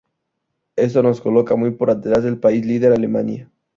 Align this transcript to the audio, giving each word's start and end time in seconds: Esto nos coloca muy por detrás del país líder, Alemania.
Esto 0.77 1.03
nos 1.03 1.21
coloca 1.21 1.55
muy 1.55 1.69
por 1.69 1.95
detrás 1.95 2.23
del 2.23 2.39
país 2.39 2.65
líder, 2.65 2.91
Alemania. 2.91 3.51